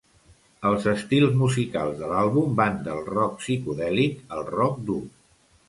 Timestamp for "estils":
0.91-1.35